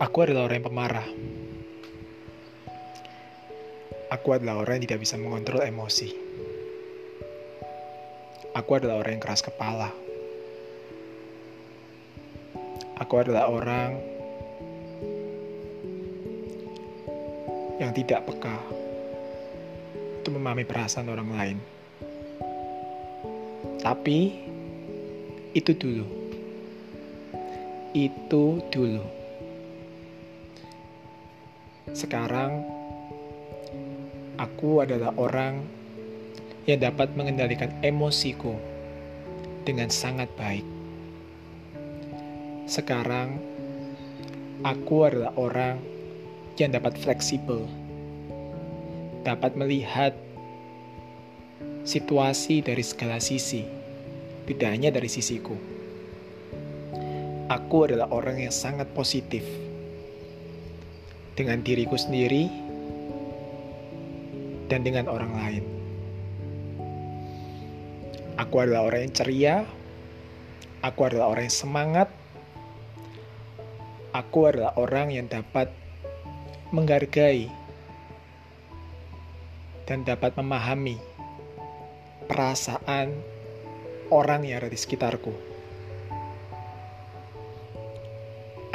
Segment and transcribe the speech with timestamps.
[0.00, 1.08] Aku adalah orang yang pemarah.
[4.08, 6.16] Aku adalah orang yang tidak bisa mengontrol emosi.
[8.56, 9.92] Aku adalah orang yang keras kepala.
[12.96, 14.00] Aku adalah orang
[17.76, 18.56] yang tidak peka
[20.24, 21.58] untuk memahami perasaan orang lain.
[23.84, 24.18] Tapi
[25.52, 26.08] itu dulu.
[27.92, 29.19] Itu dulu.
[31.90, 32.62] Sekarang
[34.38, 35.66] aku adalah orang
[36.70, 38.54] yang dapat mengendalikan emosiku
[39.66, 40.62] dengan sangat baik.
[42.70, 43.42] Sekarang
[44.62, 45.76] aku adalah orang
[46.54, 47.66] yang dapat fleksibel,
[49.26, 50.14] dapat melihat
[51.82, 53.66] situasi dari segala sisi,
[54.46, 55.58] tidak hanya dari sisiku.
[57.50, 59.42] Aku adalah orang yang sangat positif
[61.40, 62.52] dengan diriku sendiri
[64.68, 65.64] dan dengan orang lain.
[68.36, 69.56] Aku adalah orang yang ceria,
[70.84, 72.08] aku adalah orang yang semangat,
[74.12, 75.72] aku adalah orang yang dapat
[76.76, 77.48] menghargai
[79.88, 81.00] dan dapat memahami
[82.28, 83.16] perasaan
[84.12, 85.32] orang yang ada di sekitarku.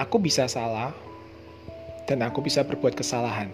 [0.02, 1.05] Aku bisa salah,
[2.06, 3.50] dan aku bisa berbuat kesalahan.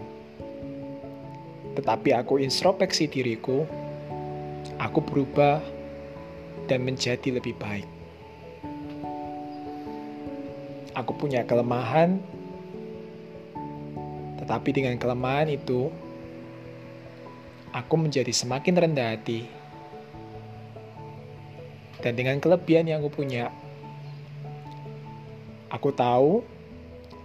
[1.72, 3.64] Tetapi aku introspeksi diriku,
[4.76, 5.64] aku berubah
[6.68, 7.88] dan menjadi lebih baik.
[10.92, 12.20] Aku punya kelemahan,
[14.36, 15.88] tetapi dengan kelemahan itu,
[17.72, 19.48] aku menjadi semakin rendah hati.
[22.04, 23.48] Dan dengan kelebihan yang aku punya,
[25.72, 26.44] aku tahu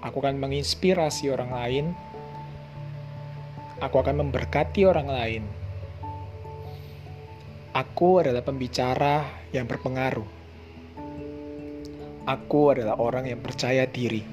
[0.02, 1.86] aku akan menginspirasi orang lain,
[3.82, 5.44] aku akan memberkati orang lain.
[7.78, 9.22] Aku adalah pembicara
[9.54, 10.26] yang berpengaruh.
[12.26, 14.26] Aku adalah orang yang percaya diri.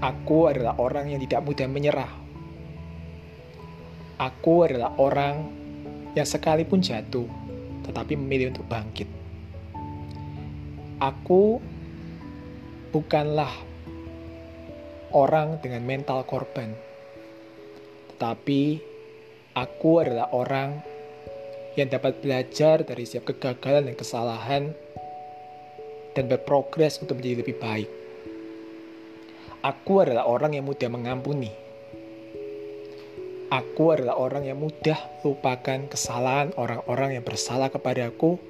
[0.00, 2.12] Aku adalah orang yang tidak mudah menyerah.
[4.16, 5.52] Aku adalah orang
[6.16, 7.28] yang sekalipun jatuh,
[7.84, 9.08] tetapi memilih untuk bangkit.
[10.96, 11.60] Aku
[12.88, 13.52] bukanlah
[15.14, 16.72] orang dengan mental korban,
[18.14, 18.80] tetapi
[19.54, 20.80] aku adalah orang
[21.76, 24.72] yang dapat belajar dari setiap kegagalan dan kesalahan
[26.16, 27.90] dan berprogres untuk menjadi lebih baik.
[29.60, 31.52] Aku adalah orang yang mudah mengampuni.
[33.52, 38.40] Aku adalah orang yang mudah melupakan kesalahan orang-orang yang bersalah kepadaku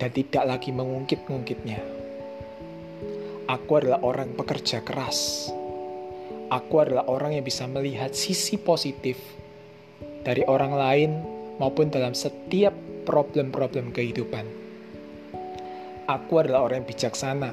[0.00, 1.78] dan tidak lagi mengungkit-ungkitnya.
[3.46, 5.50] Aku adalah orang pekerja keras.
[6.46, 9.18] Aku adalah orang yang bisa melihat sisi positif
[10.22, 11.10] dari orang lain
[11.58, 12.70] maupun dalam setiap
[13.02, 14.46] problem-problem kehidupan.
[16.06, 17.50] Aku adalah orang yang bijaksana.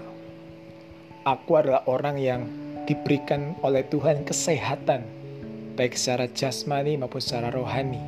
[1.26, 2.46] Aku adalah orang yang
[2.86, 5.02] diberikan oleh Tuhan kesehatan,
[5.74, 8.02] baik secara jasmani maupun secara rohani.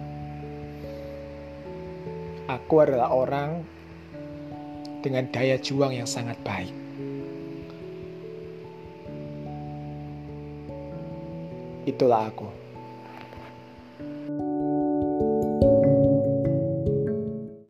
[2.46, 3.66] Aku adalah orang
[5.02, 6.85] dengan daya juang yang sangat baik.
[11.86, 12.65] Itulah aku.